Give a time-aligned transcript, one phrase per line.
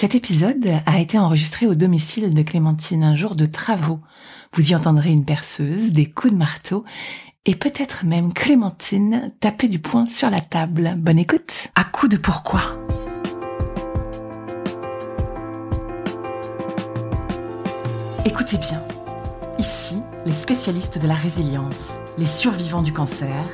[0.00, 3.98] Cet épisode a été enregistré au domicile de Clémentine un jour de travaux.
[4.52, 6.84] Vous y entendrez une perceuse, des coups de marteau
[7.46, 10.94] et peut-être même Clémentine taper du poing sur la table.
[10.98, 11.66] Bonne écoute.
[11.74, 12.78] À coup de pourquoi
[18.24, 18.80] Écoutez bien.
[19.58, 21.88] Ici, les spécialistes de la résilience,
[22.18, 23.46] les survivants du cancer,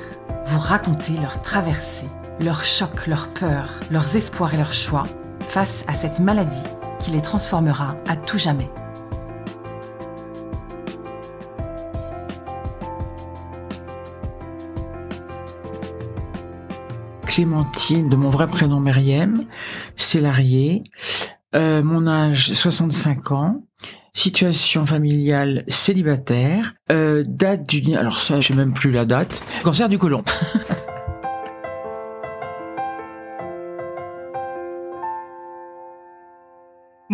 [0.48, 2.04] vous raconter leur traversée,
[2.38, 5.04] leurs chocs, leurs peurs, leurs espoirs et leurs choix
[5.48, 6.62] face à cette maladie
[6.98, 8.68] qui les transformera à tout jamais.
[17.26, 19.44] Clémentine, de mon vrai prénom Myriam,
[19.96, 20.84] salariée,
[21.54, 23.64] euh, mon âge 65 ans,
[24.12, 27.94] situation familiale célibataire, euh, date du...
[27.96, 29.42] Alors ça, je sais même plus la date.
[29.62, 30.22] Cancer du côlon.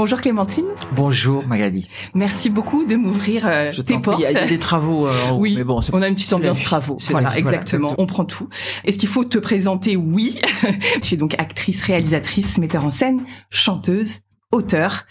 [0.00, 0.64] Bonjour Clémentine.
[0.92, 1.86] Bonjour Magali.
[2.14, 4.19] Merci beaucoup de m'ouvrir euh, tes portes.
[4.19, 5.06] Il y a des travaux.
[5.06, 6.97] Euh, oui, mais bon, on a une petite ambiance travaux.
[7.11, 7.94] Voilà, exactement.
[7.98, 8.48] On prend tout.
[8.86, 10.41] Est-ce qu'il faut te présenter Oui.
[11.02, 14.20] tu es donc actrice, réalisatrice, metteur en scène, chanteuse,
[14.52, 15.05] auteur.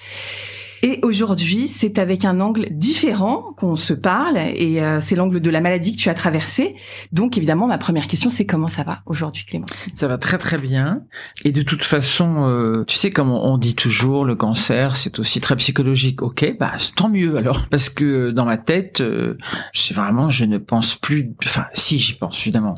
[0.82, 5.50] Et aujourd'hui, c'est avec un angle différent qu'on se parle, et euh, c'est l'angle de
[5.50, 6.76] la maladie que tu as traversé.
[7.12, 9.94] Donc évidemment, ma première question, c'est comment ça va aujourd'hui, Clémentine?
[9.96, 11.04] Ça va très très bien.
[11.44, 15.42] Et de toute façon, euh, tu sais, comme on dit toujours, le cancer, c'est aussi
[15.42, 16.22] très psychologique.
[16.22, 19.38] Ok, bah tant mieux alors, parce que dans ma tête, euh,
[19.74, 21.32] c'est vraiment, je ne pense plus.
[21.44, 22.76] Enfin, si j'y pense évidemment.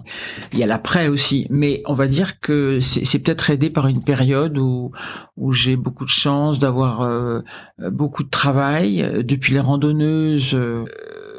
[0.54, 4.04] Il y a l'après aussi, mais on va dire que c'est peut-être aidé par une
[4.04, 4.92] période où
[5.38, 7.02] où j'ai beaucoup de chance d'avoir
[7.92, 10.54] beaucoup de travail euh, depuis les randonneuses.
[10.54, 10.86] Euh,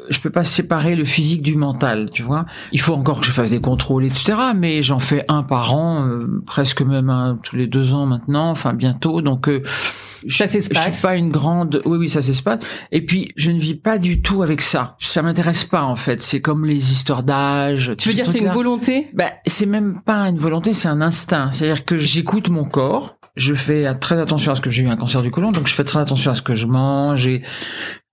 [0.09, 2.45] je peux pas séparer le physique du mental, tu vois.
[2.73, 4.33] Il faut encore que je fasse des contrôles, etc.
[4.55, 8.49] Mais j'en fais un par an, euh, presque même un tous les deux ans maintenant,
[8.49, 9.21] enfin bientôt.
[9.21, 9.49] Donc
[10.29, 10.87] ça s'espace.
[10.87, 11.81] Je suis pas une grande.
[11.85, 12.59] Oui, oui, ça s'espace.
[12.91, 14.97] Et puis je ne vis pas du tout avec ça.
[14.99, 16.21] Ça m'intéresse pas en fait.
[16.21, 17.93] C'est comme les histoires d'âge.
[17.97, 19.09] Tu veux dire c'est une volonté?
[19.13, 21.51] Ben c'est même pas une volonté, c'est un instinct.
[21.51, 24.95] C'est-à-dire que j'écoute mon corps je fais très attention à ce que j'ai eu un
[24.95, 27.41] cancer du côlon, donc je fais très attention à ce que je mange et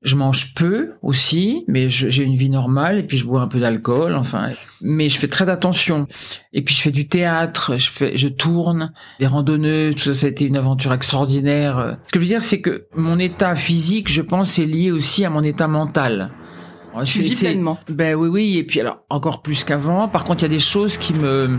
[0.03, 3.61] je mange peu aussi, mais j'ai une vie normale et puis je bois un peu
[3.61, 4.49] d'alcool, enfin,
[4.81, 6.07] mais je fais très attention.
[6.55, 10.27] Et puis je fais du théâtre, je fais, je tourne, les randonneuses, tout ça, ça
[10.27, 11.99] a été une aventure extraordinaire.
[12.07, 15.27] Ce que je veux dire, c'est que mon état physique, je pense, est lié aussi
[15.27, 16.33] à mon état mental.
[17.05, 17.79] Tu vis pleinement.
[17.89, 20.09] Ben oui, oui, et puis alors encore plus qu'avant.
[20.09, 21.59] Par contre, il y a des choses qui me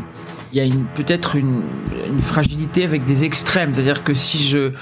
[0.52, 1.64] il y a peut-être une,
[2.08, 3.74] une fragilité avec des extrêmes.
[3.74, 4.74] C'est-à-dire que si je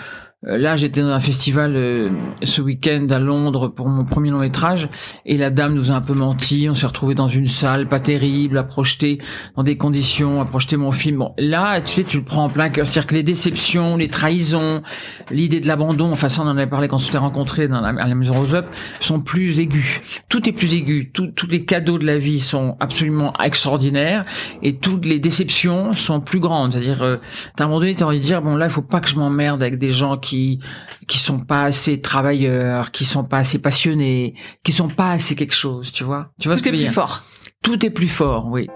[0.44, 2.10] là, j'étais dans un festival euh,
[2.44, 4.88] ce week-end à Londres pour mon premier long métrage
[5.26, 6.68] et la dame nous a un peu menti.
[6.70, 9.20] On s'est retrouvé dans une salle pas terrible, à projeter
[9.58, 11.18] dans des conditions, à projeter mon film.
[11.18, 12.88] Bon, là, tu sais, tu le prends en plein cœur.
[12.88, 14.82] C'est-à-dire que les déceptions, les trahisons,
[15.30, 17.90] l'idée de l'abandon, enfin ça on en avait parlé quand on s'était rencontrés dans la,
[17.90, 18.66] à la maison Rose Up,
[19.02, 20.00] sont plus aigus.
[20.30, 21.12] Tout est plus aigu.
[21.12, 24.24] Tous les cadeaux de la vie sont absolument extraordinaires
[24.64, 26.72] et toutes les déceptions sont plus grandes.
[26.72, 27.18] C'est-à-dire, euh,
[27.58, 29.62] un moment donné, t'as envie de dire bon là, il faut pas que je m'emmerde
[29.62, 30.60] avec des gens qui qui
[31.08, 35.56] qui sont pas assez travailleurs, qui sont pas assez passionnés, qui sont pas assez quelque
[35.56, 36.32] chose, tu vois.
[36.40, 37.24] Tu vois Tout est plus fort.
[37.64, 38.68] Tout est plus fort, oui.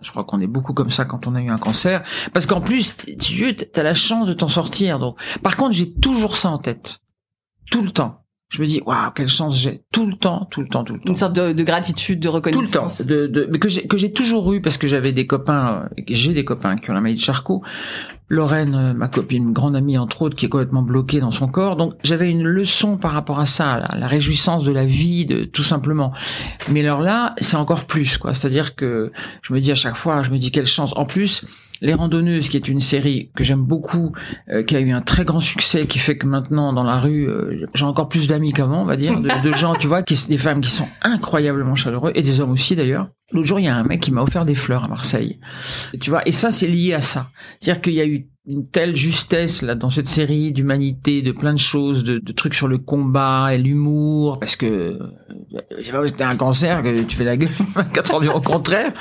[0.00, 2.60] Je crois qu'on est beaucoup comme ça quand on a eu un cancer, parce qu'en
[2.60, 4.98] plus, tu as la chance de t'en sortir.
[4.98, 6.98] Donc, par contre, j'ai toujours ça en tête,
[7.70, 8.21] tout le temps
[8.52, 11.00] je me dis waouh quelle chance j'ai tout le temps tout le temps tout le
[11.00, 11.08] temps.
[11.08, 13.96] une sorte de, de gratitude de reconnaissance tout le temps de, mais que j'ai que
[13.96, 17.18] j'ai toujours eu parce que j'avais des copains j'ai des copains qui ont la maladie
[17.18, 17.62] de Charcot.
[18.28, 21.48] Lorraine euh, ma copine une grande amie entre autres qui est complètement bloquée dans son
[21.48, 21.76] corps.
[21.76, 25.44] Donc j'avais une leçon par rapport à ça la, la réjouissance de la vie de
[25.44, 26.12] tout simplement.
[26.70, 28.34] Mais alors là c'est encore plus quoi.
[28.34, 29.12] C'est à dire que
[29.42, 30.92] je me dis à chaque fois je me dis quelle chance.
[30.96, 31.44] En plus
[31.82, 34.12] les Randonneuses, qui est une série que j'aime beaucoup,
[34.48, 37.28] euh, qui a eu un très grand succès, qui fait que maintenant dans la rue,
[37.28, 40.38] euh, j'ai encore plus d'amis qu'avant, on va dire, de, gens, tu vois, qui des
[40.38, 43.08] femmes qui sont incroyablement chaleureux et des hommes aussi d'ailleurs.
[43.32, 45.40] L'autre jour, il y a un mec qui m'a offert des fleurs à Marseille.
[46.00, 47.30] Tu vois, et ça, c'est lié à ça.
[47.60, 51.52] C'est-à-dire qu'il y a eu une telle justesse là dans cette série d'humanité, de plein
[51.52, 54.98] de choses, de, de, trucs sur le combat et l'humour, parce que euh,
[55.78, 58.92] j'ai pas t'as un cancer que tu fais la gueule 24 heures au contraire,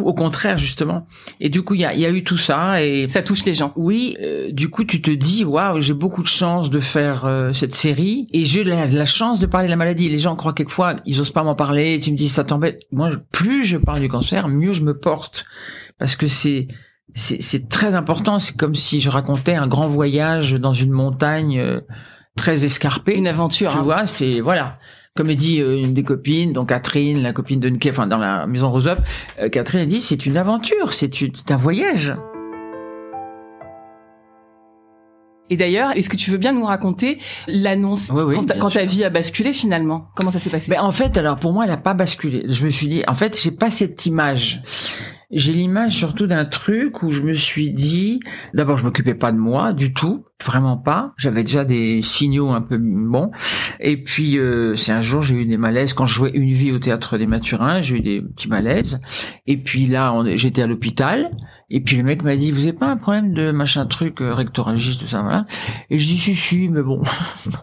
[0.00, 1.06] au contraire justement.
[1.38, 3.54] Et du coup il y a, y a eu tout ça et ça touche les
[3.54, 3.72] gens.
[3.76, 7.52] Oui, euh, du coup tu te dis waouh j'ai beaucoup de chance de faire euh,
[7.52, 10.08] cette série et j'ai la, la, chance de parler de la maladie.
[10.08, 12.80] Les gens croient quelquefois ils osent pas m'en parler, tu me dis ça t'embête.
[12.90, 15.46] Moi plus je parle du cancer, mieux je me porte
[16.00, 16.66] parce que c'est
[17.14, 18.38] c'est très important.
[18.38, 21.80] C'est comme si je racontais un grand voyage dans une montagne euh,
[22.36, 23.14] très escarpée.
[23.14, 23.72] Une aventure.
[23.72, 23.82] Tu hein.
[23.82, 24.78] vois, c'est voilà.
[25.16, 28.46] Comme dit euh, une des copines, donc Catherine, la copine de Nke, enfin dans la
[28.46, 29.00] maison Rose Up,
[29.40, 31.10] euh, Catherine a dit c'est une aventure, c'est
[31.50, 32.14] un voyage.
[35.50, 38.12] Et d'ailleurs, est-ce que tu veux bien nous raconter l'annonce
[38.60, 40.08] quand, ta vie a basculé finalement?
[40.14, 40.70] Comment ça s'est passé?
[40.70, 42.44] Ben, En fait, alors pour moi, elle a pas basculé.
[42.46, 44.62] Je me suis dit, en fait, j'ai pas cette image.
[45.30, 48.18] J'ai l'image surtout d'un truc où je me suis dit,
[48.54, 51.12] d'abord je m'occupais pas de moi du tout, vraiment pas.
[51.18, 53.30] J'avais déjà des signaux un peu bons.
[53.78, 56.72] Et puis euh, c'est un jour j'ai eu des malaises quand je jouais une vie
[56.72, 59.02] au théâtre des Mathurins, j'ai eu des petits malaises.
[59.46, 61.30] Et puis là j'étais à l'hôpital.
[61.68, 64.32] Et puis le mec m'a dit, vous avez pas un problème de machin truc euh,
[64.32, 65.44] rectoralgie tout ça voilà.
[65.90, 67.02] Et je dis si si, mais bon.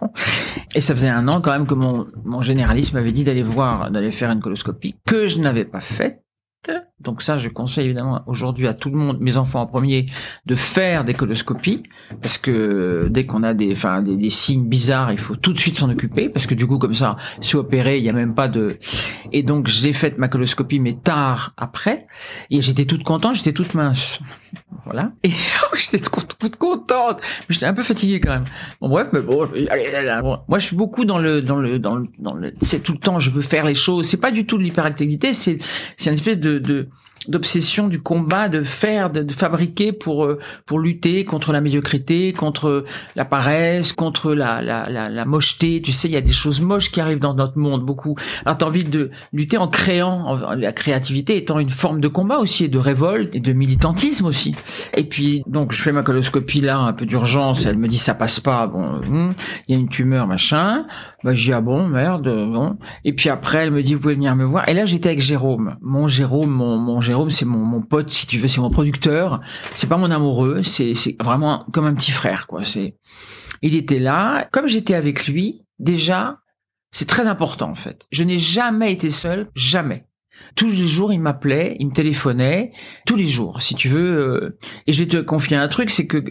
[0.76, 4.12] et ça faisait un an quand même que mon généraliste m'avait dit d'aller voir, d'aller
[4.12, 6.25] faire une coloscopie que je n'avais pas faite
[7.06, 10.08] donc ça, je conseille évidemment aujourd'hui à tout le monde, mes enfants en premier,
[10.46, 11.84] de faire des coloscopies,
[12.22, 13.76] parce que dès qu'on a des,
[14.30, 17.18] signes bizarres, il faut tout de suite s'en occuper, parce que du coup, comme ça,
[17.42, 18.78] si opéré, il n'y a même pas de.
[19.32, 22.08] Et donc, j'ai fait ma coloscopie, mais tard après,
[22.50, 24.20] et j'étais toute contente, j'étais toute mince,
[24.86, 25.12] voilà.
[25.24, 25.30] Et
[25.76, 28.46] j'étais toute, contente, j'étais un peu fatiguée quand même.
[28.82, 29.46] Bon bref, mais bon,
[30.48, 33.00] moi je suis beaucoup dans le, dans le, dans le, dans le, c'est tout le
[33.00, 34.08] temps, je veux faire les choses.
[34.08, 35.60] C'est pas du tout de l'hyperactivité, c'est
[36.06, 36.55] une espèce de
[37.28, 42.86] d'obsession du combat de faire de, fabriquer pour euh, pour lutter contre la médiocrité contre
[43.16, 45.81] la paresse contre la, la la, mocheté.
[45.81, 48.16] Tu sais il y a des choses moches qui arrivent dans notre monde beaucoup.
[48.46, 52.66] Alors t'as envie de lutter en créant la créativité étant une forme de combat aussi
[52.66, 54.56] et de révolte et de militantisme aussi.
[54.96, 57.66] Et puis donc je fais ma coloscopie là un peu d'urgence.
[57.66, 58.68] Elle me dit ça passe pas.
[58.68, 59.34] Bon hmm,
[59.68, 60.86] il y a une tumeur machin.
[61.24, 62.78] Bah je dis ah bon merde bon.
[63.04, 64.69] Et puis après elle me dit vous pouvez venir me voir.
[64.69, 68.28] Et là j'étais avec Jérôme mon Jérôme mon mon Jérôme c'est mon, mon pote, si
[68.28, 69.42] tu veux, c'est mon producteur.
[69.74, 72.64] C'est pas mon amoureux, c'est vraiment comme un petit frère, quoi.
[72.64, 72.96] C'est,
[73.62, 74.48] il était là.
[74.52, 76.40] Comme j'étais avec lui, déjà,
[76.92, 78.06] c'est très important en fait.
[78.12, 80.06] Je n'ai jamais été seul, jamais.
[80.56, 82.72] Tous les jours, il m'appelait, il me téléphonait,
[83.06, 84.18] tous les jours, si tu veux.
[84.18, 86.24] Euh, et je vais te confier un truc, c'est que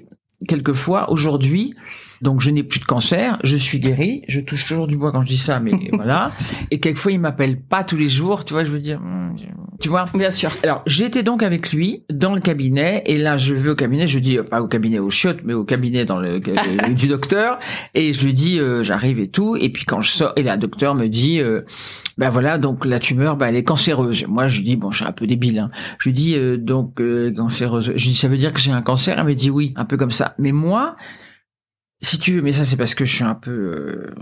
[0.49, 1.75] quelquefois, aujourd'hui,
[2.23, 5.23] donc je n'ai plus de cancer, je suis guéri, je touche toujours du bois quand
[5.23, 6.33] je dis ça, mais voilà.
[6.71, 9.37] Et quelquefois il m'appelle pas tous les jours, tu vois, je veux dire, hmm,
[9.81, 10.05] tu vois.
[10.15, 10.51] Bien sûr.
[10.63, 14.19] Alors j'étais donc avec lui dans le cabinet, et là je vais au cabinet, je
[14.19, 16.41] dis pas au cabinet au chiottes, mais au cabinet dans le
[16.95, 17.59] du docteur,
[17.95, 20.57] et je lui dis euh, j'arrive et tout, et puis quand je sors, et la
[20.57, 21.63] docteur me dit, euh,
[22.19, 24.27] ben voilà, donc la tumeur, ben elle est cancéreuse.
[24.29, 25.71] Moi je lui dis bon, je suis un peu débile, hein.
[25.99, 27.01] je lui dis euh, donc
[27.37, 27.93] cancéreuse.
[27.97, 29.85] Je lui dis ça veut dire que j'ai un cancer, elle me dit oui, un
[29.85, 30.35] peu comme ça.
[30.39, 30.97] Mais moi
[32.05, 34.15] si tu veux, mais ça c'est parce que je suis un peu, euh,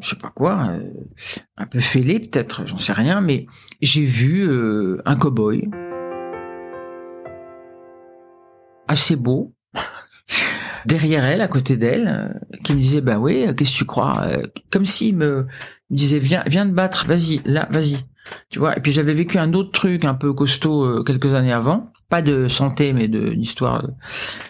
[0.00, 0.90] je sais pas quoi, euh,
[1.56, 3.46] un peu fêlé peut-être, j'en sais rien, mais
[3.82, 5.68] j'ai vu euh, un cow-boy
[8.88, 9.54] assez beau
[10.86, 14.28] derrière elle, à côté d'elle, qui me disait bah oui, qu'est-ce que tu crois
[14.70, 15.46] Comme s'il me,
[15.90, 17.98] me disait viens, viens te battre, vas-y, là, vas-y.
[18.50, 18.76] Tu vois.
[18.76, 22.48] Et puis j'avais vécu un autre truc un peu costaud quelques années avant pas de
[22.48, 23.88] santé, mais de d'histoire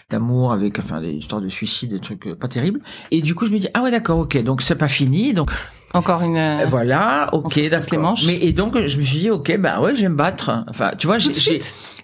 [0.09, 2.79] d'amour avec, enfin, des histoires de suicide, des trucs euh, pas terribles.
[3.11, 5.51] Et du coup, je me dis, ah ouais, d'accord, ok, donc c'est pas fini, donc.
[5.93, 6.35] Encore une.
[6.35, 8.15] Euh, voilà, ok, d'accord.
[8.27, 10.65] Mais et donc je me suis dit, ok, bah ouais, je vais me battre.
[10.67, 11.31] Enfin, tu vois, j'ai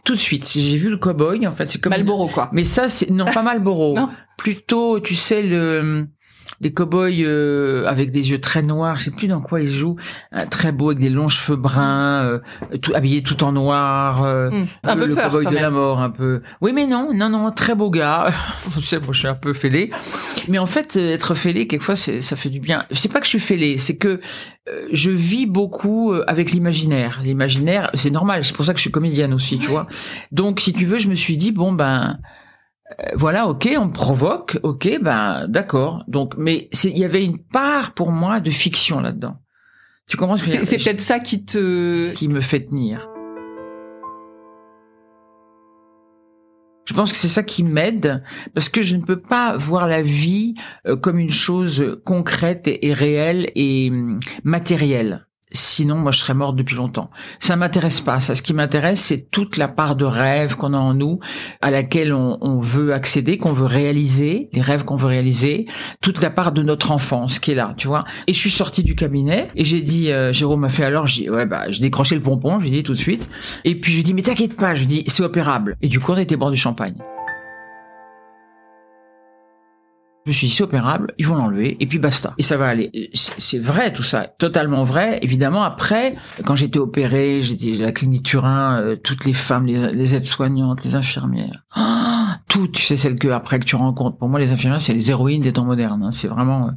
[0.03, 1.45] tout de suite, j'ai vu le cowboy.
[1.45, 2.49] En fait, c'est comme Malboro, quoi.
[2.53, 3.93] Mais ça, c'est non pas Malboro.
[3.95, 4.09] non.
[4.37, 6.07] Plutôt, tu sais le
[6.63, 9.97] des cow-boys euh, avec des yeux très noirs, je sais plus dans quoi ils jouent,
[10.33, 12.39] euh, très beau avec des longs cheveux bruns, euh,
[12.81, 14.65] tout, habillés tout en noir, hmm.
[14.83, 16.41] un peu le cow-boy de la mort un peu.
[16.61, 18.29] Oui mais non, non non, très beau gars.
[18.79, 19.91] je suis un peu fêlé,
[20.47, 22.85] mais en fait être fêlé quelquefois ça fait du bien.
[22.91, 24.19] C'est pas que je suis fêlé, c'est que
[24.91, 27.19] je vis beaucoup avec l'imaginaire.
[27.21, 29.87] L'imaginaire, c'est normal, c'est pour ça que je suis comédienne aussi, tu vois.
[30.31, 32.27] Donc si tu veux, je me suis dit bon ben euh,
[33.15, 36.03] voilà, ok, on me provoque, ok, ben d'accord.
[36.07, 39.37] Donc, mais il y avait une part pour moi de fiction là-dedans.
[40.07, 43.07] Tu comprends C'est peut-être ça qui te qui me fait tenir.
[46.85, 48.23] Je pense que c'est ça qui m'aide
[48.53, 50.53] parce que je ne peux pas voir la vie
[50.85, 55.25] euh, comme une chose concrète et réelle et hum, matérielle.
[55.55, 57.09] Sinon, moi, je serais morte depuis longtemps.
[57.39, 58.19] Ça m'intéresse pas.
[58.19, 61.19] Ça, ce qui m'intéresse, c'est toute la part de rêve qu'on a en nous,
[61.61, 65.67] à laquelle on, veut accéder, qu'on veut réaliser, les rêves qu'on veut réaliser,
[66.01, 68.03] toute la part de notre enfance qui est là, tu vois.
[68.25, 71.29] Et je suis sortie du cabinet et j'ai dit, euh, Jérôme m'a fait alors, j'ai
[71.29, 73.29] ouais bah, j'ai décroché le pompon, je lui dit tout de suite.
[73.63, 75.77] Et puis je lui dit, mais t'inquiète pas, je lui dis, c'est opérable.
[75.81, 76.95] Et du coup, on était bord du champagne.
[80.25, 82.33] Je suis si opérable, ils vont l'enlever et puis basta.
[82.37, 83.09] Et ça va aller.
[83.13, 85.19] C'est vrai tout ça, totalement vrai.
[85.21, 86.15] Évidemment, après,
[86.45, 90.95] quand j'étais opéré, j'étais à la clinique Turin, euh, toutes les femmes, les, aides-soignantes, les
[90.95, 92.02] infirmières, ah,
[92.53, 94.15] toutes, tu sais, celles que après que tu rencontres.
[94.15, 96.03] Pour moi, les infirmières, c'est les héroïnes des temps modernes.
[96.03, 96.11] Hein.
[96.11, 96.69] C'est vraiment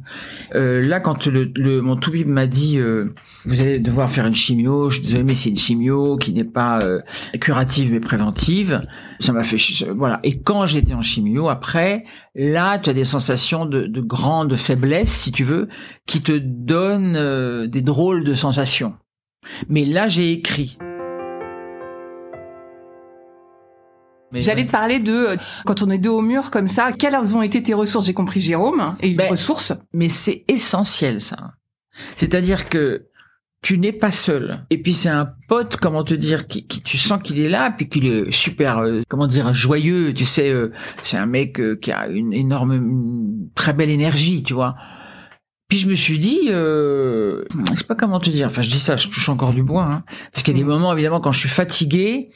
[0.55, 3.13] euh, là quand le, mon toubib m'a dit euh,
[3.45, 4.89] vous allez devoir faire une chimio.
[4.89, 7.01] Je suis désolé, mais c'est une chimio qui n'est pas euh,
[7.39, 8.81] curative mais préventive.
[9.19, 9.57] Ça m'a fait
[9.95, 10.19] voilà.
[10.23, 15.11] Et quand j'étais en chimio, après, là, tu as des sensations de, de grande faiblesse,
[15.11, 15.67] si tu veux,
[16.07, 18.95] qui te donnent euh, des drôles de sensations.
[19.69, 20.79] Mais là, j'ai écrit.
[24.33, 27.41] J'allais te parler de euh, quand on est deux au mur comme ça, quelles ont
[27.41, 28.05] été tes ressources?
[28.05, 29.73] J'ai compris Jérôme et les ben, ressources.
[29.93, 31.53] Mais c'est essentiel ça.
[32.15, 33.07] C'est-à-dire que
[33.61, 34.65] tu n'es pas seul.
[34.69, 37.89] Et puis c'est un pote, comment te dire, qui, tu sens qu'il est là, puis
[37.89, 40.13] qu'il est super, euh, comment dire, joyeux.
[40.13, 40.71] Tu sais, euh,
[41.03, 44.75] c'est un mec qui a une énorme, très belle énergie, tu vois.
[45.67, 48.47] Puis je me suis dit, euh, je sais pas comment te dire.
[48.47, 50.63] Enfin, je dis ça, je touche encore du bois, hein, parce qu'il y a des
[50.63, 50.69] mm.
[50.69, 52.29] moments, évidemment, quand je suis fatigué,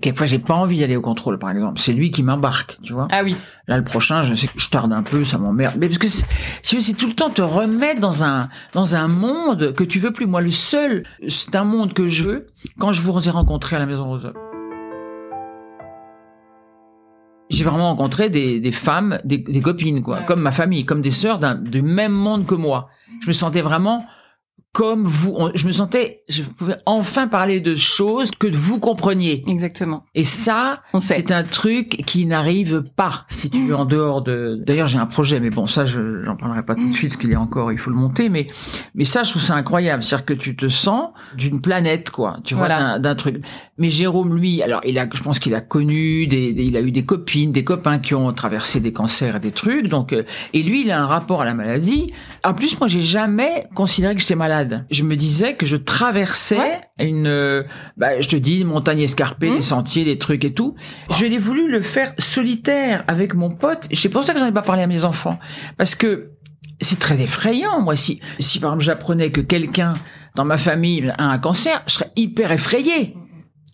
[0.00, 1.78] Quelquefois, j'ai pas envie d'aller au contrôle, par exemple.
[1.78, 3.08] C'est lui qui m'embarque, tu vois.
[3.10, 3.36] Ah oui.
[3.68, 5.74] Là, le prochain, je sais que je tarde un peu, ça m'emmerde.
[5.78, 9.84] Mais parce que c'est tout le temps te remettre dans un dans un monde que
[9.84, 10.26] tu veux plus.
[10.26, 12.46] Moi, le seul, c'est un monde que je veux
[12.78, 14.32] quand je vous ai rencontré à la Maison Rose.
[17.50, 21.10] J'ai vraiment rencontré des, des femmes, des, des copines, quoi, comme ma famille, comme des
[21.10, 22.88] sœurs du même monde que moi.
[23.20, 24.06] Je me sentais vraiment
[24.72, 25.36] comme vous.
[25.54, 29.44] je me sentais, je pouvais enfin parler de choses que vous compreniez.
[29.48, 30.04] Exactement.
[30.14, 34.58] Et ça, c'est un truc qui n'arrive pas, si tu veux, en dehors de.
[34.64, 37.20] D'ailleurs, j'ai un projet, mais bon, ça, je j'en parlerai pas tout de suite, parce
[37.20, 38.30] qu'il est encore, il faut le monter.
[38.30, 38.48] Mais,
[38.94, 42.38] mais ça, je trouve ça incroyable, c'est-à-dire que tu te sens d'une planète, quoi.
[42.44, 43.42] Tu vois, d'un truc.
[43.76, 46.92] Mais Jérôme, lui, alors, il a, je pense qu'il a connu des, il a eu
[46.92, 49.88] des copines, des copains qui ont traversé des cancers et des trucs.
[49.88, 50.24] Donc, euh,
[50.54, 52.12] et lui, il a un rapport à la maladie.
[52.44, 54.84] En plus, moi, j'ai jamais considéré que j'étais malade.
[54.90, 57.62] Je me disais que je traversais une, euh,
[57.96, 59.62] bah, je te dis, montagne escarpée, des mmh.
[59.62, 60.74] sentiers, des trucs et tout.
[61.10, 63.88] Je l'ai voulu le faire solitaire avec mon pote.
[63.92, 65.38] C'est pour ça que j'en ai pas parlé à mes enfants.
[65.76, 66.32] Parce que
[66.80, 67.96] c'est très effrayant, moi.
[67.96, 69.94] Si, si par exemple j'apprenais que quelqu'un
[70.34, 73.14] dans ma famille a un cancer, je serais hyper effrayé.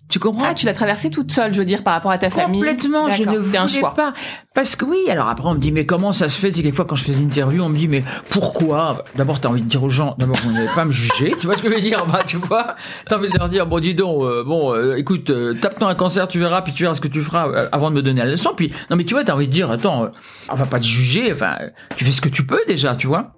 [0.09, 0.47] Tu comprends?
[0.51, 2.61] Ah, tu l'as traversé toute seule, je veux dire, par rapport à ta famille.
[2.61, 3.95] Complètement, je ne voulais un choix.
[3.95, 4.15] pas.
[4.59, 6.51] Parce que oui, alors après on me dit mais comment ça se fait?
[6.51, 9.05] C'est fois quand je fais une interview, on me dit mais pourquoi?
[9.15, 11.57] D'abord t'as envie de dire aux gens, d'abord vous n'allez pas me juger, tu vois
[11.57, 12.05] ce que je veux dire?
[12.07, 12.75] Bah tu vois,
[13.07, 15.95] t'as envie de leur dire bon dis donc, euh, bon euh, écoute, euh, tape-toi un
[15.95, 18.31] cancer, tu verras, puis tu verras ce que tu feras avant de me donner la
[18.31, 18.51] leçon.
[18.57, 20.11] Puis non mais tu vois, t'as envie de dire attends,
[20.51, 21.57] on va pas te juger, enfin
[21.97, 23.35] tu fais ce que tu peux déjà, tu vois?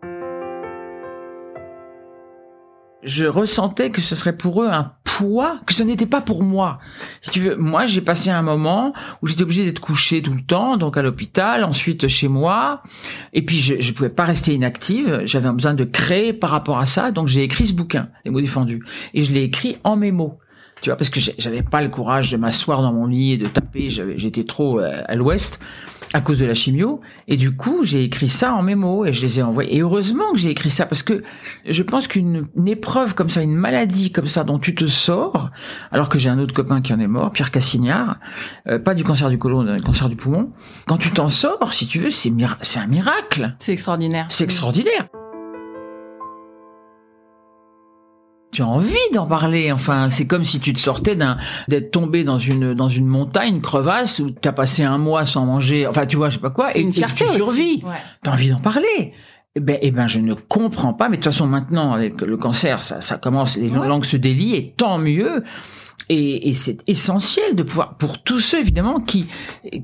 [3.02, 6.78] Je ressentais que ce serait pour eux un poids, que ce n'était pas pour moi.
[7.22, 8.92] Si tu veux, moi j'ai passé un moment
[9.22, 12.82] où j'étais obligée d'être couchée tout le temps, donc à l'hôpital, ensuite chez moi,
[13.32, 16.86] et puis je ne pouvais pas rester inactive, j'avais besoin de créer par rapport à
[16.86, 20.38] ça, donc j'ai écrit ce bouquin, Les mots défendus, et je l'ai écrit en mémo.
[20.82, 23.46] Tu vois, parce que j'avais pas le courage de m'asseoir dans mon lit et de
[23.46, 25.60] taper, j'étais trop euh, à l'ouest
[26.12, 27.00] à cause de la chimio.
[27.28, 29.76] Et du coup, j'ai écrit ça en mémo et je les ai envoyés.
[29.76, 31.22] Et heureusement que j'ai écrit ça parce que
[31.68, 35.50] je pense qu'une épreuve comme ça, une maladie comme ça dont tu te sors,
[35.90, 38.18] alors que j'ai un autre copain qui en est mort, Pierre Cassignard,
[38.68, 40.50] euh, pas du cancer du côlon, du cancer du poumon.
[40.86, 43.52] Quand tu t'en sors, si tu veux, c'est c'est un miracle.
[43.58, 44.26] C'est extraordinaire.
[44.28, 45.08] C'est extraordinaire.
[48.52, 49.72] Tu as envie d'en parler.
[49.72, 51.36] Enfin, c'est comme si tu te sortais d'un
[51.68, 55.26] d'être tombé dans une dans une montagne, une crevasse où tu as passé un mois
[55.26, 55.86] sans manger.
[55.86, 57.82] Enfin, tu vois, je sais pas quoi, et, une tu survis.
[57.84, 57.96] Ouais.
[58.22, 59.14] T'as envie d'en parler.
[59.56, 61.08] Eh ben, eh ben, je ne comprends pas.
[61.08, 64.54] Mais de toute façon, maintenant, avec le cancer, ça, ça commence, les langues se délient,
[64.54, 65.42] et tant mieux.
[66.12, 69.28] Et, et c'est essentiel de pouvoir, pour tous ceux évidemment qui,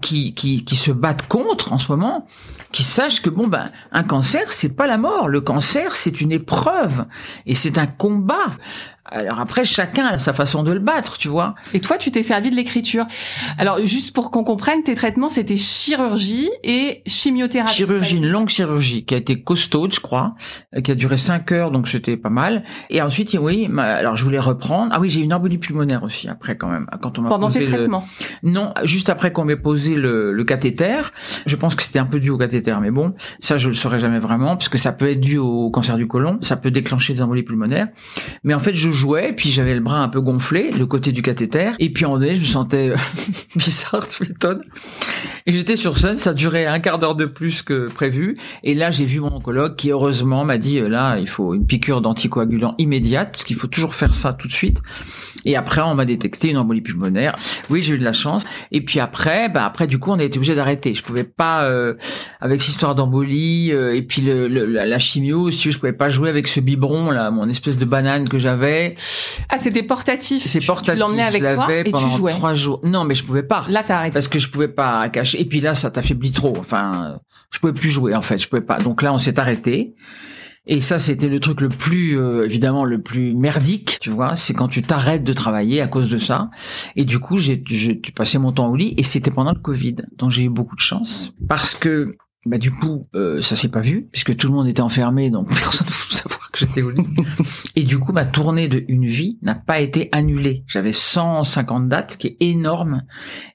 [0.02, 2.26] qui, qui, qui se battent contre en ce moment,
[2.72, 6.32] qui sachent que bon ben un cancer c'est pas la mort, le cancer c'est une
[6.32, 7.04] épreuve
[7.46, 8.48] et c'est un combat.
[9.08, 11.54] Alors après, chacun a sa façon de le battre, tu vois.
[11.74, 13.06] Et toi, tu t'es servi de l'écriture.
[13.58, 17.74] Alors, juste pour qu'on comprenne, tes traitements, c'était chirurgie et chimiothérapie.
[17.74, 20.34] Chirurgie, une longue chirurgie qui a été costaude, je crois,
[20.74, 22.64] euh, qui a duré cinq heures, donc c'était pas mal.
[22.90, 24.92] Et ensuite, oui, alors je voulais reprendre.
[24.94, 26.86] Ah oui, j'ai eu une embolie pulmonaire aussi après quand même.
[27.00, 28.04] Quand on m'a Pendant tes traitements
[28.42, 31.00] Non, juste après qu'on m'ait posé le, le cathéter.
[31.46, 33.98] Je pense que c'était un peu dû au cathéter, mais bon, ça je le saurais
[33.98, 37.22] jamais vraiment, puisque ça peut être dû au cancer du côlon, ça peut déclencher des
[37.22, 37.88] embolies pulmonaires.
[38.44, 41.22] Mais en fait, je jouais, puis j'avais le bras un peu gonflé, le côté du
[41.22, 42.96] cathéter, et puis en donné, je me sentais euh,
[43.56, 44.62] bizarre, tu m'étonnes.
[45.46, 48.90] Et j'étais sur scène, ça durait un quart d'heure de plus que prévu, et là
[48.90, 52.74] j'ai vu mon oncologue qui heureusement m'a dit euh, là il faut une piqûre d'anticoagulant
[52.78, 54.82] immédiate, parce qu'il faut toujours faire ça tout de suite.
[55.44, 57.36] Et après on m'a détecté une embolie pulmonaire.
[57.70, 58.44] Oui j'ai eu de la chance.
[58.72, 60.94] Et puis après, bah après du coup on a été obligé d'arrêter.
[60.94, 61.94] Je pouvais pas euh,
[62.40, 66.48] avec cette histoire d'embolie et puis le, la, chimio, si je pouvais pas jouer avec
[66.48, 68.85] ce biberon là, mon espèce de banane que j'avais
[69.48, 70.46] ah, c'était portatif.
[70.46, 70.94] C'est portatif.
[70.94, 72.32] Tu l'emmenais avec toi et tu jouais.
[72.32, 72.80] trois jours.
[72.84, 73.64] Non, mais je pouvais pas.
[73.68, 74.14] Là, t'as arrêté.
[74.14, 75.40] Parce que je pouvais pas cacher.
[75.40, 76.54] Et puis là, ça t'affaiblit trop.
[76.58, 77.18] Enfin,
[77.50, 78.78] je pouvais plus jouer en fait, je pouvais pas.
[78.78, 79.94] Donc là, on s'est arrêté.
[80.68, 84.52] Et ça, c'était le truc le plus, euh, évidemment, le plus merdique, tu vois, c'est
[84.52, 86.50] quand tu t'arrêtes de travailler à cause de ça.
[86.96, 87.62] Et du coup, j'ai,
[88.14, 89.96] passé mon temps au lit et c'était pendant le Covid.
[90.16, 92.16] Donc j'ai eu beaucoup de chance parce que
[92.46, 95.48] bah du coup, euh, ça s'est pas vu puisque tout le monde était enfermé, donc
[95.54, 97.06] personne ne j'étais au lit.
[97.76, 100.64] Et du coup, ma tournée de Une Vie n'a pas été annulée.
[100.66, 103.02] J'avais 150 dates, ce qui est énorme,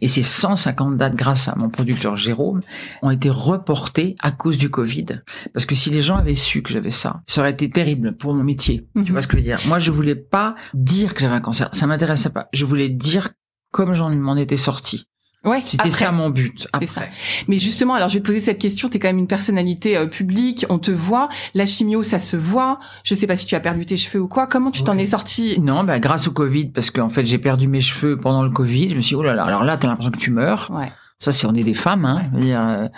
[0.01, 2.61] et ces 150 dates, grâce à mon producteur Jérôme,
[3.01, 5.05] ont été reportées à cause du Covid.
[5.53, 8.33] Parce que si les gens avaient su que j'avais ça, ça aurait été terrible pour
[8.33, 8.87] mon métier.
[8.93, 9.11] Tu mhm.
[9.11, 9.59] vois ce que je veux dire?
[9.67, 11.69] Moi, je voulais pas dire que j'avais un cancer.
[11.73, 12.47] Ça m'intéressait pas.
[12.53, 13.29] Je voulais dire
[13.71, 15.05] comme j'en m'en étais sorti.
[15.43, 16.67] Ouais, c'était ça mon but.
[16.85, 17.01] Ça.
[17.47, 18.89] Mais justement, alors je vais te poser cette question.
[18.89, 21.29] Tu es quand même une personnalité euh, publique, on te voit.
[21.55, 22.77] La chimio, ça se voit.
[23.03, 24.45] Je sais pas si tu as perdu tes cheveux ou quoi.
[24.45, 27.67] Comment tu t'en es sorti Non, bah grâce au Covid, parce qu'en fait j'ai perdu
[27.67, 28.89] mes cheveux pendant le Covid.
[28.89, 30.69] Je me suis dit, oh là là, alors là t'as l'impression que tu meurs.
[30.71, 30.91] Ouais.
[31.21, 32.05] Ça, c'est on est des femmes.
[32.05, 32.31] Hein.
[32.35, 32.89] Euh,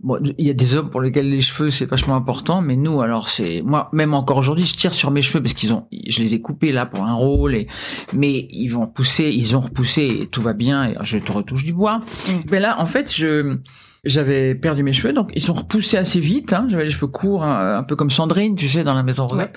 [0.00, 3.00] Bon, il y a des hommes pour lesquels les cheveux c'est vachement important, mais nous
[3.00, 6.20] alors c'est moi même encore aujourd'hui je tire sur mes cheveux parce qu'ils ont je
[6.20, 7.66] les ai coupés là pour un rôle et
[8.12, 11.64] mais ils vont pousser, ils ont repoussé et tout va bien et je te retouche
[11.64, 11.98] du bois.
[12.28, 12.32] Mm.
[12.48, 13.58] Mais là en fait je
[14.04, 16.52] j'avais perdu mes cheveux, donc ils sont repoussés assez vite.
[16.52, 16.66] Hein.
[16.70, 19.50] J'avais les cheveux courts, hein, un, peu comme Sandrine, tu sais, dans la maison ouais.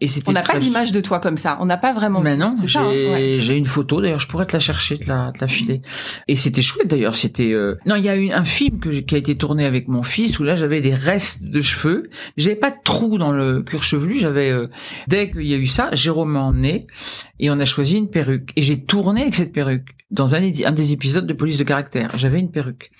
[0.00, 0.28] Et c'était.
[0.28, 1.56] On n'a pas d'image de toi comme ça.
[1.60, 2.20] On n'a pas vraiment.
[2.20, 4.00] Mais non, j'ai hein, une photo.
[4.00, 5.80] D'ailleurs, je pourrais te la chercher, te la, te la filer.
[6.28, 7.16] Et c'était chouette d'ailleurs.
[7.16, 7.52] C'était.
[7.52, 7.76] Euh...
[7.86, 10.38] Non, il y a eu un film que qui a été tourné avec mon fils
[10.38, 12.10] où là j'avais des restes de cheveux.
[12.36, 14.18] J'avais pas de trou dans le cuir chevelu.
[14.18, 14.50] J'avais.
[14.50, 14.68] Euh...
[15.08, 16.86] Dès qu'il y a eu ça, Jérôme m'a emmené
[17.38, 18.50] et on a choisi une perruque.
[18.56, 22.16] Et j'ai tourné avec cette perruque dans un, un, des épisodes de Police de caractère.
[22.16, 22.90] J'avais une perruque.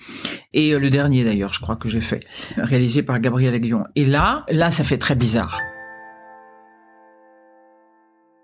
[0.53, 2.25] Et euh, le dernier d'ailleurs, je crois que j'ai fait,
[2.57, 3.83] réalisé par Gabriel Aguillon.
[3.95, 5.61] Et là, là, ça fait très bizarre.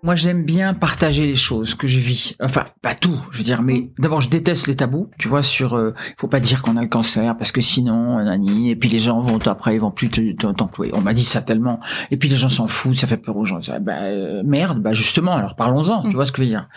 [0.04, 2.36] Moi, j'aime bien partager les choses que je vis.
[2.38, 5.08] Enfin, pas tout, je veux dire, mais d'abord, je déteste les tabous.
[5.18, 8.70] Tu vois, sur, euh, faut pas dire qu'on a le cancer parce que sinon, nani.
[8.70, 10.92] Et puis les gens vont après, ils vont plus t'employer.
[10.94, 11.80] On m'a dit ça tellement.
[12.10, 13.60] Et puis les gens s'en foutent, ça fait peur aux gens.
[13.80, 15.32] Bah, euh, merde, bah justement.
[15.32, 16.02] Alors parlons-en.
[16.02, 16.12] Tu mm.
[16.12, 16.68] vois ce que je veux dire.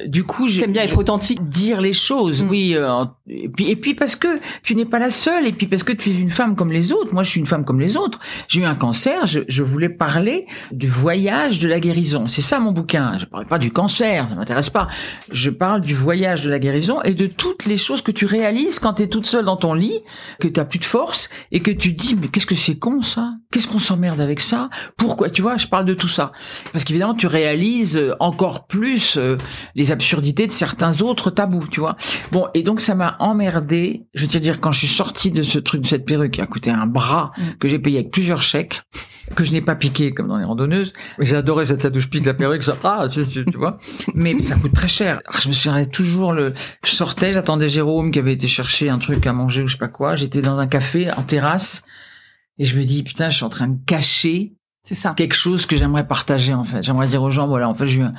[0.00, 2.44] Euh, du coup, j'aime bien être authentique, dire les choses.
[2.44, 2.48] Mm.
[2.48, 2.76] Oui.
[3.28, 4.28] et puis, et puis parce que
[4.62, 5.48] tu n'es pas la seule.
[5.48, 7.12] Et puis parce que tu es une femme comme les autres.
[7.12, 8.20] Moi, je suis une femme comme les autres.
[8.46, 9.26] J'ai eu un cancer.
[9.26, 12.28] Je, je voulais parler du voyage de la guérison.
[12.28, 13.16] C'est ça bouquin.
[13.18, 14.88] Je parle pas du cancer, ça m'intéresse pas.
[15.30, 18.78] Je parle du voyage de la guérison et de toutes les choses que tu réalises
[18.78, 20.00] quand tu es toute seule dans ton lit,
[20.40, 23.34] que tu plus de force et que tu dis mais qu'est-ce que c'est con ça?
[23.50, 24.70] Qu'est-ce qu'on s'emmerde avec ça?
[24.96, 25.30] Pourquoi?
[25.30, 26.32] Tu vois, je parle de tout ça
[26.72, 29.36] parce qu'évidemment tu réalises euh, encore plus euh,
[29.74, 31.96] les absurdités de certains autres tabous, tu vois.
[32.32, 34.06] Bon, et donc ça m'a emmerdé.
[34.14, 36.46] Je veux dire quand je suis sortie de ce truc de cette perruque qui a
[36.46, 37.42] coûté un bras mm.
[37.58, 38.82] que j'ai payé avec plusieurs chèques
[39.34, 40.92] que je n'ai pas piqué comme dans les randonneuses.
[41.18, 43.76] J'ai adoré cette ça je pique la perruque, ça, ah, tu, vois.
[44.14, 45.20] Mais ça coûte très cher.
[45.26, 48.98] Alors, je me suis toujours le, je sortais, j'attendais Jérôme qui avait été chercher un
[48.98, 50.16] truc à manger ou je sais pas quoi.
[50.16, 51.84] J'étais dans un café en terrasse
[52.58, 54.54] et je me dis putain, je suis en train de cacher
[54.88, 55.12] c'est ça.
[55.14, 56.82] Quelque chose que j'aimerais partager en fait.
[56.82, 58.12] J'aimerais dire aux gens voilà, en fait, j'ai eu, un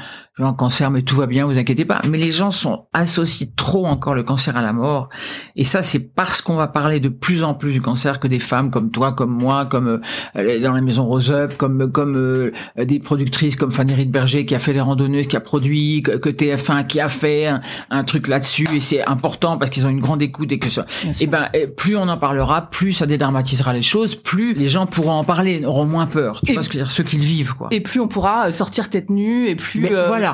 [0.58, 2.02] cancer, mais tout va bien, vous inquiétez pas.
[2.10, 5.10] Mais les gens sont associent trop encore le cancer à la mort,
[5.56, 8.40] et ça, c'est parce qu'on va parler de plus en plus du cancer que des
[8.40, 10.02] femmes comme toi, comme moi, comme
[10.36, 14.56] euh, dans la maison Rose Up, comme comme euh, des productrices comme Fanny Riedberger qui
[14.56, 17.52] a fait les randonneuses, qui a produit, que, TF1 qui a fait
[17.90, 20.86] un, truc là-dessus, et c'est important parce qu'ils ont une grande écoute et que ça.
[21.04, 24.86] Et eh ben, plus on en parlera, plus ça dédramatisera les choses, plus les gens
[24.86, 27.68] pourront en parler, auront moins peur ce que dire, ceux qu'ils vivent, quoi.
[27.72, 29.86] Et plus on pourra euh, sortir tête nue, et plus.
[29.88, 30.29] Euh, voilà.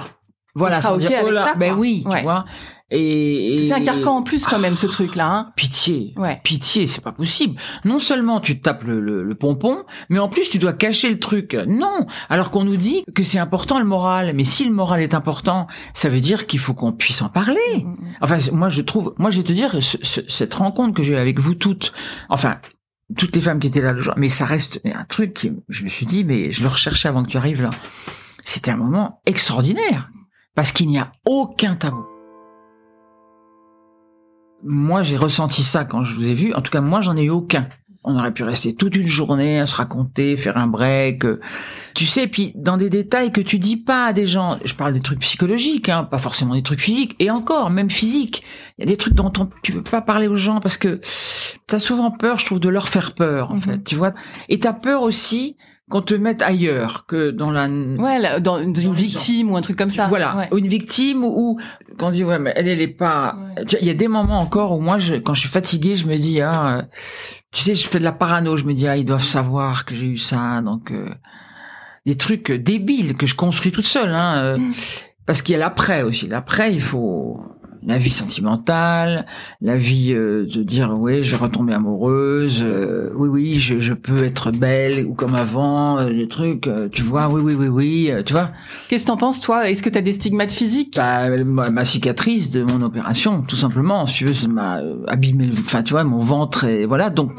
[0.55, 2.45] Voilà, sans dire, oh là, ben oui, tu vois.
[2.91, 5.27] Et, c'est un carcan en plus quand même ce truc là.
[5.27, 5.51] Hein.
[5.55, 6.39] Pitié, ouais.
[6.43, 7.60] pitié, c'est pas possible.
[7.84, 11.19] Non seulement tu te tapes le, le, pompon, mais en plus tu dois cacher le
[11.19, 11.58] truc.
[11.67, 14.34] Non, alors qu'on nous dit que c'est important le moral.
[14.36, 17.60] Mais si le moral est important, ça veut dire qu'il faut qu'on puisse en parler.
[17.77, 18.15] Mm, mm, mm.
[18.21, 21.55] Enfin, moi je trouve, moi je vais te dire, cette rencontre que j'ai avec vous
[21.55, 21.91] toutes,
[22.29, 22.60] enfin
[23.17, 25.84] toutes les femmes qui étaient là le jour, mais ça reste un truc qui, je
[25.84, 27.71] me suis dit, mais je le recherchais avant que tu arrives là.
[28.45, 30.10] C'était un moment extraordinaire.
[30.53, 32.05] Parce qu'il n'y a aucun tabou.
[34.63, 36.53] Moi, j'ai ressenti ça quand je vous ai vu.
[36.53, 37.67] En tout cas, moi, j'en ai eu aucun
[38.05, 41.41] on aurait pu rester toute une journée à se raconter, faire un break, euh,
[41.95, 44.60] tu sais, puis dans des détails que tu dis pas à des gens.
[44.63, 48.43] Je parle des trucs psychologiques, hein, pas forcément des trucs physiques, et encore, même physiques.
[48.77, 51.01] Il y a des trucs dont on, tu peux pas parler aux gens parce que
[51.67, 53.62] tu as souvent peur, je trouve, de leur faire peur, en mhm.
[53.62, 54.13] fait, tu vois.
[54.49, 55.58] Et t'as peur aussi
[55.89, 59.91] qu'on te mette ailleurs que dans la ouais dans, une victime ou un truc comme
[59.91, 61.59] ça voilà une victime ou
[61.97, 63.37] quand on dit ouais mais elle elle est pas
[63.79, 66.15] il y a des moments encore où moi je, quand je suis fatiguée je me
[66.15, 66.85] dis ah
[67.55, 68.57] tu sais, je fais de la parano.
[68.57, 70.61] Je me dis, ah, ils doivent savoir que j'ai eu ça.
[70.61, 71.09] Donc, euh,
[72.05, 74.13] des trucs débiles que je construis toute seule.
[74.13, 74.73] Hein, euh, mm.
[75.25, 76.27] Parce qu'il y a l'après aussi.
[76.27, 77.41] L'après, il faut,
[77.85, 79.25] la vie sentimentale,
[79.61, 83.93] la vie euh, de dire oui, je vais retomber amoureuse, euh, oui oui, je, je,
[83.93, 88.11] peux être belle ou comme avant, euh, des trucs, tu vois, oui oui oui oui,
[88.25, 88.51] tu vois.
[88.89, 89.69] Qu'est-ce que t'en penses toi?
[89.69, 90.95] Est-ce que t'as des stigmates physiques?
[90.95, 94.07] Bah, ma, cicatrice de mon opération, tout simplement.
[94.07, 97.31] Si tu veux, ça m'a abîmé, enfin tu vois, mon ventre et voilà, donc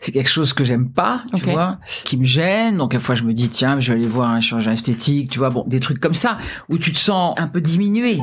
[0.00, 2.78] c'est quelque chose que j'aime pas, tu vois, qui me gêne.
[2.78, 5.30] Donc à la fois je me dis tiens, je vais aller voir un chirurgien esthétique,
[5.30, 8.20] tu vois, bon, des trucs comme ça où tu te sens un peu diminué.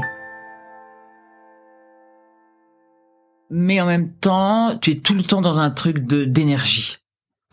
[3.49, 6.97] Mais en même temps, tu es tout le temps dans un truc de d'énergie.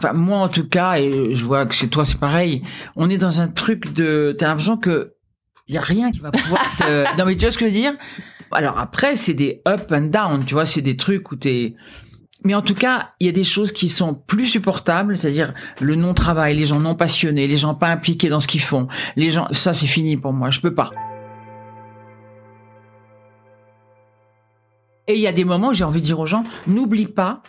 [0.00, 2.62] Enfin, moi en tout cas, et je vois que chez toi c'est pareil,
[2.96, 5.14] on est dans un truc de, t'as l'impression que
[5.68, 7.16] y a rien qui va pouvoir te.
[7.18, 7.94] non mais tu vois ce que je veux dire?
[8.50, 11.74] Alors après, c'est des up and down, tu vois, c'est des trucs où t'es.
[12.44, 15.94] Mais en tout cas, il y a des choses qui sont plus supportables, c'est-à-dire le
[15.94, 19.48] non-travail, les gens non passionnés, les gens pas impliqués dans ce qu'ils font, les gens,
[19.52, 20.90] ça c'est fini pour moi, je peux pas.
[25.06, 27.42] Et il y a des moments où j'ai envie de dire aux gens, n'oublie pas,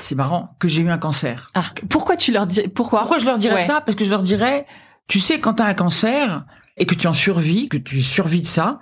[0.00, 1.50] c'est marrant, que j'ai eu un cancer.
[1.54, 3.00] Ah, pourquoi tu leur dis, pourquoi?
[3.00, 3.80] Pourquoi je leur dirais ça?
[3.80, 4.66] Parce que je leur dirais,
[5.08, 6.44] tu sais, quand tu as un cancer,
[6.78, 8.80] et que tu en survis, que tu survis de ça,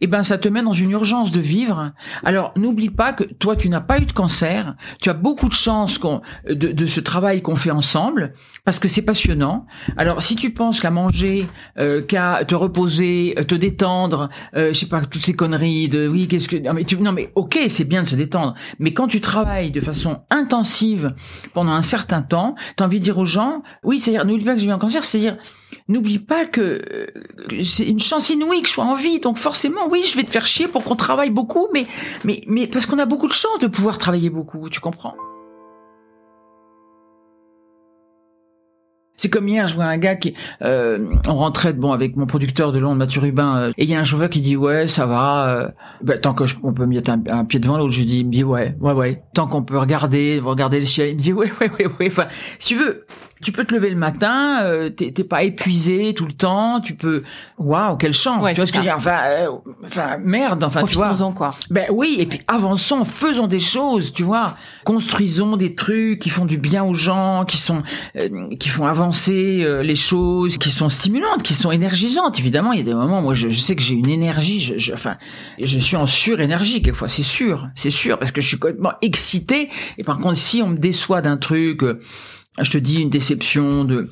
[0.00, 1.92] eh ben ça te met dans une urgence de vivre.
[2.24, 5.54] Alors n'oublie pas que toi tu n'as pas eu de cancer, tu as beaucoup de
[5.54, 6.00] chance
[6.48, 8.32] de, de, ce travail qu'on fait ensemble
[8.64, 9.66] parce que c'est passionnant.
[9.96, 11.46] Alors si tu penses qu'à manger,
[11.78, 16.08] euh, qu'à te reposer, euh, te détendre, euh, je sais pas toutes ces conneries de
[16.08, 18.92] oui qu'est-ce que non mais tu non mais ok c'est bien de se détendre, mais
[18.92, 21.14] quand tu travailles de façon intensive
[21.54, 24.54] pendant un certain temps, tu as envie de dire aux gens oui c'est-à-dire n'oublie pas
[24.54, 25.36] que j'ai eu un cancer, c'est-à-dire
[25.88, 27.06] n'oublie pas que
[27.62, 29.20] c'est une chance inouïe que je sois en vie.
[29.20, 31.86] Donc forcément, oui, je vais te faire chier pour qu'on travaille beaucoup, mais,
[32.24, 35.14] mais, mais parce qu'on a beaucoup de chance de pouvoir travailler beaucoup, tu comprends?
[39.16, 42.70] C'est comme hier, je vois un gars qui, euh, on rentrait bon avec mon producteur
[42.70, 45.06] de Londres, Mathieu Rubin, euh, et il y a un chauffeur qui dit ouais, ça
[45.06, 45.68] va, euh,
[46.02, 48.44] bah, tant que je, on peut mettre un, pied devant l'autre, je dis, me dit
[48.44, 51.70] ouais, ouais, ouais, tant qu'on peut regarder, regarder le ciel, il me dit ouais, ouais,
[51.78, 52.08] ouais, ouais.
[52.08, 52.26] Enfin,
[52.58, 53.06] si tu veux,
[53.42, 57.22] tu peux te lever le matin, euh, t'es pas épuisé tout le temps, tu peux,
[57.58, 59.48] waouh, quelle chance, tu vois ce que je veux dire Enfin, euh,
[59.84, 61.12] enfin, merde, enfin, tu vois.
[61.34, 61.54] quoi.
[61.70, 66.46] Ben oui, et puis avançons, faisons des choses, tu vois, construisons des trucs qui font
[66.46, 67.82] du bien aux gens, qui sont,
[68.58, 72.38] qui font avancer euh, les choses qui sont stimulantes, qui sont énergisantes.
[72.38, 75.16] Évidemment, il y a des moments, moi, je, sais que j'ai une énergie, je, enfin,
[75.60, 79.68] je suis en surénergie quelquefois, c'est sûr, c'est sûr, parce que je suis complètement excité.
[79.98, 82.00] Et par contre, si on me déçoit d'un truc, euh,
[82.62, 84.10] je te dis une déception de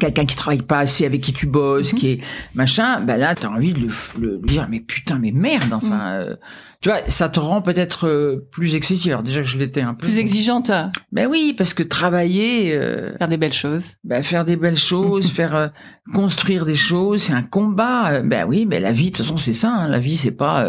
[0.00, 1.98] quelqu'un qui travaille pas assez avec qui tu bosses, mhm.
[1.98, 2.20] qui est
[2.54, 3.88] machin, ben là, t'as envie de
[4.20, 5.86] le, dire, mais putain, mais merde, enfin.
[5.86, 6.28] Mhm.
[6.28, 6.34] Euh,
[6.82, 9.08] tu vois, ça te rend peut-être euh, plus excessif.
[9.08, 10.06] Alors déjà que je l'étais un peu.
[10.08, 10.72] Plus exigeante.
[11.12, 12.74] Ben oui, parce que travailler.
[12.74, 13.92] Euh, faire des belles choses.
[14.02, 15.68] Ben faire des belles choses, faire euh,
[16.12, 18.22] construire des choses, c'est un combat.
[18.22, 19.70] Ben oui, ben la vie, de toute façon, c'est ça.
[19.70, 19.88] Hein.
[19.88, 20.66] La vie, c'est pas.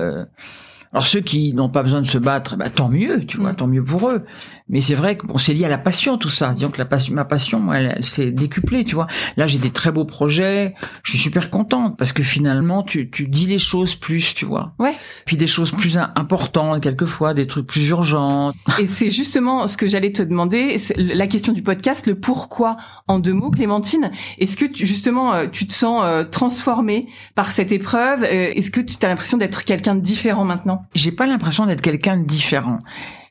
[0.93, 3.55] Alors ceux qui n'ont pas besoin de se battre, ben, tant mieux, tu vois, mm.
[3.55, 4.23] tant mieux pour eux.
[4.69, 6.53] Mais c'est vrai que bon, c'est lié à la passion tout ça.
[6.53, 9.07] Disons que la passion, ma passion, moi, elle, s'est décuplée, tu vois.
[9.35, 10.73] Là, j'ai des très beaux projets.
[11.03, 14.73] Je suis super contente parce que finalement, tu, tu dis les choses plus, tu vois.
[14.79, 14.93] Ouais.
[15.25, 18.53] Puis des choses plus importantes, quelquefois, des trucs plus urgents.
[18.79, 22.77] Et c'est justement ce que j'allais te demander, la question du podcast, le pourquoi
[23.07, 24.11] en deux mots, Clémentine.
[24.39, 28.23] Est-ce que tu, justement, euh, tu te sens euh, transformée par cette épreuve?
[28.23, 30.82] Euh, Est-ce que tu as l'impression d'être quelqu'un de différent maintenant?
[30.95, 32.79] J'ai pas l'impression d'être quelqu'un de différent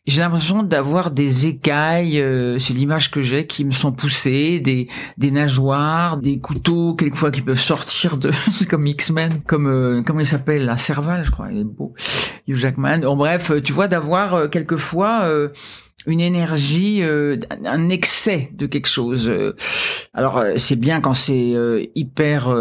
[0.05, 4.89] j'ai l'impression d'avoir des écailles, euh, c'est l'image que j'ai, qui me sont poussées, des,
[5.17, 8.33] des nageoires, des couteaux, quelquefois qui peuvent sortir de,
[8.69, 11.95] comme X-Men, comme, euh, comment il s'appelle, la Serval, je crois, il est beau,
[12.49, 13.05] Hugh Jackman.
[13.05, 15.31] En bref, tu vois, d'avoir euh, quelquefois
[16.07, 19.29] une énergie, euh, un excès de quelque chose.
[19.29, 19.55] Euh,
[20.15, 21.55] alors euh, c'est bien quand c'est
[21.95, 22.55] hyper,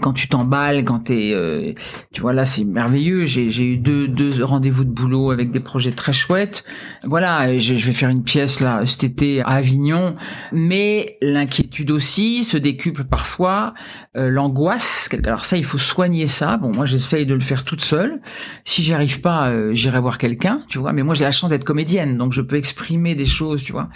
[0.00, 1.74] quand tu t'emballes, quand t'es,
[2.12, 3.24] tu vois là c'est merveilleux.
[3.24, 6.64] J'ai j'ai eu deux deux rendez-vous de boulot avec des projets très chouettes.
[7.04, 10.16] Voilà, je, je vais faire une pièce là cet été à Avignon,
[10.52, 13.74] mais l'inquiétude aussi se décuple parfois,
[14.14, 15.08] l'angoisse.
[15.24, 16.56] Alors ça il faut soigner ça.
[16.56, 18.20] Bon moi j'essaye de le faire toute seule.
[18.64, 20.92] Si j'y arrive pas, j'irai voir quelqu'un, tu vois.
[20.92, 23.88] Mais moi j'ai la chance d'être comédienne, donc je peux exprimer des choses, tu vois.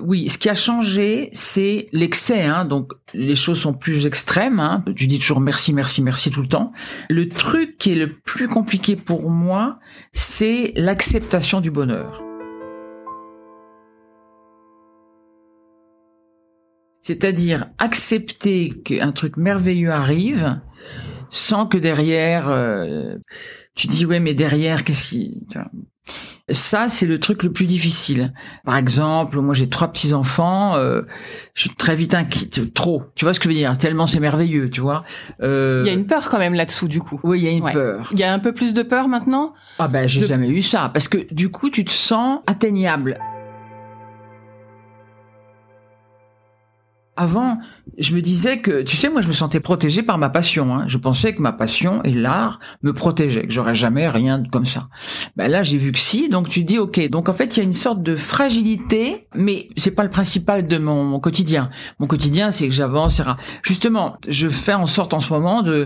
[0.00, 2.42] Oui, ce qui a changé, c'est l'excès.
[2.42, 4.58] Hein, donc les choses sont plus extrêmes.
[4.58, 6.72] Hein, tu dis toujours merci, merci, merci tout le temps.
[7.10, 9.78] Le truc qui est le plus compliqué pour moi,
[10.12, 12.22] c'est l'acceptation du bonheur.
[17.02, 20.60] C'est-à-dire accepter qu'un truc merveilleux arrive
[21.30, 23.16] sans que derrière, euh,
[23.74, 25.46] tu dis ouais, mais derrière, qu'est-ce qui
[26.52, 28.32] ça, c'est le truc le plus difficile.
[28.64, 31.02] Par exemple, moi j'ai trois petits enfants, euh,
[31.54, 33.04] je suis très vite inquiète, trop.
[33.14, 33.76] Tu vois ce que je veux dire?
[33.78, 35.04] Tellement c'est merveilleux, tu vois.
[35.42, 35.82] Euh...
[35.84, 37.20] Il y a une peur quand même là-dessous, du coup.
[37.22, 38.08] Oui, il y a une peur.
[38.12, 39.54] Il y a un peu plus de peur maintenant?
[39.78, 43.18] Ah ben, j'ai jamais eu ça, parce que du coup, tu te sens atteignable.
[47.20, 47.58] Avant,
[47.98, 50.74] je me disais que, tu sais, moi, je me sentais protégé par ma passion.
[50.74, 50.84] Hein.
[50.86, 54.88] Je pensais que ma passion et l'art me protégeaient, que j'aurais jamais rien comme ça.
[55.36, 57.10] Ben là, j'ai vu que si, donc tu dis ok.
[57.10, 60.66] Donc en fait, il y a une sorte de fragilité, mais c'est pas le principal
[60.66, 61.68] de mon, mon quotidien.
[61.98, 63.20] Mon quotidien, c'est que j'avance.
[63.62, 65.84] Justement, je fais en sorte en ce moment de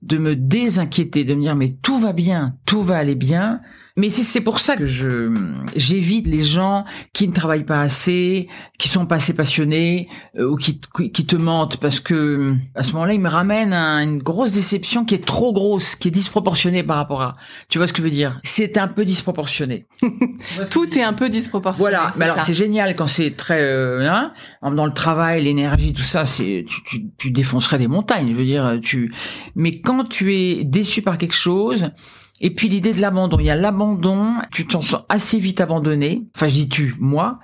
[0.00, 3.60] de me désinquiéter, de me dire mais tout va bien, tout va aller bien.
[4.00, 5.30] Mais c'est pour ça que je
[5.76, 10.08] j'évite les gens qui ne travaillent pas assez, qui sont pas assez passionnés
[10.38, 10.80] euh, ou qui,
[11.12, 15.04] qui te mentent parce que à ce moment-là ils me ramènent à une grosse déception
[15.04, 17.36] qui est trop grosse, qui est disproportionnée par rapport à.
[17.68, 18.40] Tu vois ce que je veux dire?
[18.42, 19.86] C'est un peu disproportionné.
[20.70, 21.90] Tout est un peu disproportionné.
[21.90, 22.10] Voilà.
[22.16, 24.32] Mais alors c'est génial quand c'est très euh, hein,
[24.62, 28.30] dans le travail, l'énergie, tout ça, c'est tu, tu, tu défoncerais des montagnes.
[28.30, 29.12] Je veux dire, tu.
[29.56, 31.90] Mais quand tu es déçu par quelque chose
[32.40, 36.24] et puis l'idée de l'abandon, il y a l'abandon, tu t'en sens assez vite abandonné.
[36.34, 37.38] Enfin, je dis tu, moi.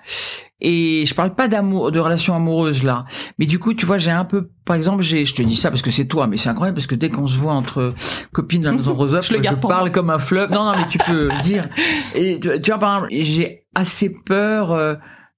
[0.59, 3.04] Et je parle pas d'amour, de relation amoureuse là.
[3.38, 5.68] Mais du coup, tu vois, j'ai un peu, par exemple, j'ai, je te dis ça
[5.68, 7.92] parce que c'est toi, mais c'est incroyable parce que dès qu'on se voit entre
[8.32, 10.50] copines dans la maison Rosa, je, le je parle comme un fleuve.
[10.50, 11.68] Non, non, mais tu peux le dire.
[12.14, 14.94] Et tu, vois, par exemple, j'ai assez peur euh,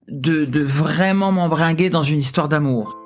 [0.06, 2.96] de, de vraiment m'embringuer dans une histoire d'amour.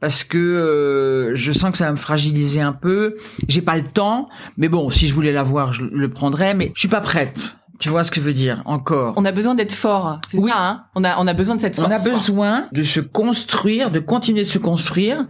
[0.00, 3.14] Parce que euh, je sens que ça va me fragiliser un peu.
[3.48, 6.80] J'ai pas le temps, mais bon, si je voulais l'avoir, je le prendrais, mais je
[6.80, 7.56] suis pas prête.
[7.78, 10.50] Tu vois ce que je veux dire encore On a besoin d'être fort, c'est oui.
[10.50, 10.56] ça.
[10.58, 10.84] Hein?
[10.94, 11.86] On a on a besoin de cette force.
[11.86, 15.26] On a besoin de se construire, de continuer de se construire,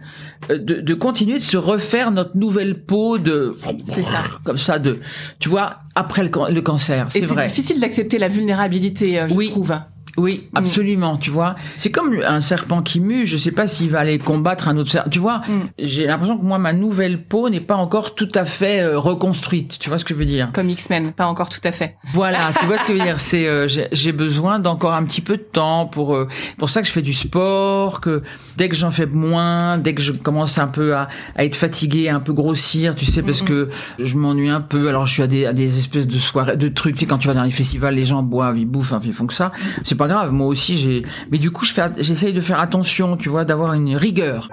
[0.49, 3.53] euh, de, de continuer de se refaire notre nouvelle peau de.
[3.85, 4.23] C'est ça.
[4.45, 4.99] Comme ça de.
[5.39, 7.43] Tu vois après le, le cancer, c'est vrai.
[7.43, 9.49] C'est difficile d'accepter la vulnérabilité, euh, je oui.
[9.49, 9.73] trouve.
[10.17, 10.57] Oui, mm.
[10.57, 11.55] absolument, tu vois.
[11.75, 14.89] C'est comme un serpent qui mue, je sais pas s'il va aller combattre un autre
[14.89, 15.09] serpent.
[15.09, 15.69] Tu vois, mm.
[15.79, 19.77] j'ai l'impression que moi, ma nouvelle peau n'est pas encore tout à fait euh, reconstruite.
[19.79, 21.95] Tu vois ce que je veux dire Comme X-Men, pas encore tout à fait.
[22.07, 25.21] Voilà, tu vois ce que je veux dire C'est euh, j'ai besoin d'encore un petit
[25.21, 26.27] peu de temps pour euh,
[26.57, 28.23] pour ça que je fais du sport, que
[28.57, 32.09] dès que j'en fais moins, dès que je commence un peu à, à être fatigué,
[32.09, 34.89] un peu grossir, tu sais, parce mm, que je m'ennuie un peu.
[34.89, 36.95] Alors je suis à des, à des espèces de soirées, de trucs.
[36.95, 39.13] Tu sais, quand tu vas dans les festivals, les gens boivent, ils bouffent, enfin, ils
[39.13, 39.51] font que ça.
[39.83, 40.31] C'est pas grave.
[40.31, 41.03] Moi aussi, j'ai.
[41.31, 41.65] Mais du coup,
[41.97, 44.49] j'essaye de faire attention, tu vois, d'avoir une rigueur.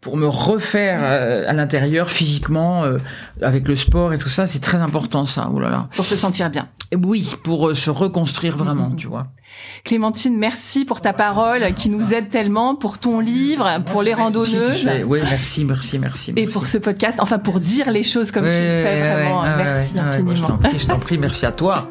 [0.00, 2.98] Pour me refaire euh, à l'intérieur physiquement euh,
[3.42, 5.50] avec le sport et tout ça, c'est très important ça.
[5.54, 5.88] Oh là là.
[5.94, 6.68] Pour se sentir bien.
[6.96, 8.96] Oui, pour euh, se reconstruire vraiment, mm-hmm.
[8.96, 9.26] tu vois.
[9.84, 14.88] Clémentine, merci pour ta parole qui nous aide tellement, pour ton livre, pour les randonneuses.
[15.06, 18.50] Oui, merci, merci, merci, Et pour ce podcast, enfin pour dire les choses comme tu
[18.50, 19.42] le fais, vraiment.
[19.42, 20.58] merci infiniment.
[20.76, 21.90] je t'en prie, merci à toi.